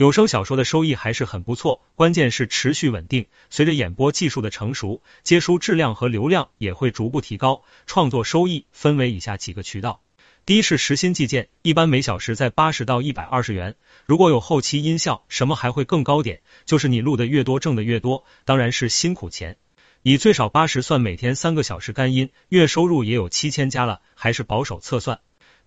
[0.00, 3.26] 有声小说的收益还是很不错，关键是持续稳定。
[3.50, 7.64] 随着演播技术的成熟，接书质量和流量也会逐步提高。
[7.84, 10.00] 创作收益分为以下几个渠道。
[10.46, 13.76] 第一是时薪计件，一般每小时在八十到一百二十元。
[14.06, 19.58] 如果有后期音效，什么还会更高点，就是你录的越多，挣的越多，当然是辛苦钱。
[20.00, 25.20] 以最少八十算，每天三个小时干音，月收入也有七千加了，还是保守测算。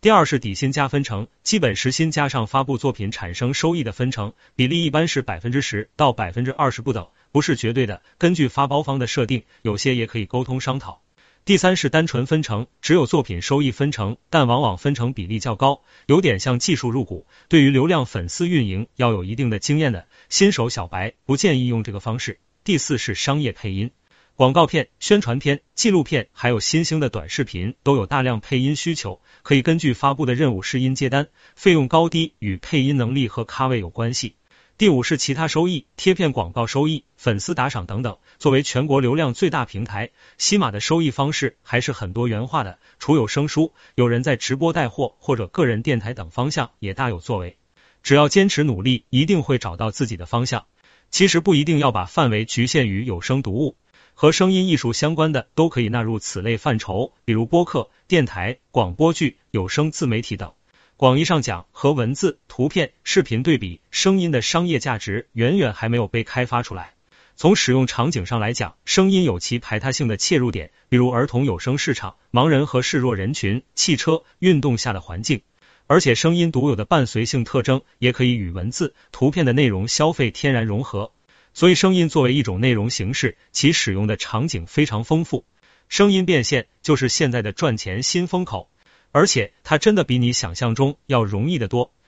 [0.03, 11.01] 第二是底薪加分成，基本时薪加上发布作品产生收益的分成比例，一般是百分之十到百分之二十不等，不是绝对的，根据发包方的设定，有些也可以沟通商讨。
[11.45, 17.25] 第三是单纯分成，只有作品收益分成，但往往分成比例较高，有点像技术入股。
[17.47, 22.39] 对于流量粉丝运营要有一定的经验的新手小白，不建议用这个方式。
[22.65, 23.91] 第四是商业配音，
[24.35, 34.35] 广告片、宣传片、纪录片，还有新兴的短视频都有大量配音需求，可以根据发布的任务试音接单，费用高低与配音能力和咖位有关系。
[34.75, 38.17] 第五是其他收益，贴片广告收益、粉丝打赏等等。
[38.39, 40.09] 作为全国流量最大平台，
[40.39, 42.79] 西马的收益方式还是很多元化的。
[42.97, 47.55] 除有声书，有人在直播带货或者个人电台等方向也大有作为。
[48.01, 50.65] 只要坚持努力，一定会找到自己的方向。
[51.11, 53.77] 其实不一定要把范围局限于有声读物，
[54.13, 60.53] 和声音艺术相关的都可以纳入此类范畴，比如播客、电台、广播剧、有声自媒体等。
[60.95, 66.93] 广义上讲，和文字、图片、视频对比，声音的商业价值远远还没有被开发出来。
[67.35, 75.41] 从使用场景上来讲，声音有其排他性的切入点，比如儿童有声市场、盲人和视弱人群、汽车、运动下的环境。
[75.87, 81.11] 而且声音独有的伴随性特征，也可以与文字、图片的内容消费天然融合。
[81.53, 85.45] 所以，声音作为一种内容形式，其使用的场景非常丰富。
[85.87, 88.69] 声音变现就是现在的赚钱新风口。
[89.11, 91.93] 而且它真的比你想象中要容易得多。